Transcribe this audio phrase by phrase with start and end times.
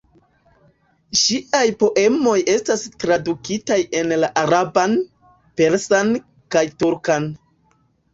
[1.23, 4.95] Ŝiaj poemoj estas tradukitaj en la araban,
[5.61, 6.11] persan
[6.57, 7.29] kaj turkan.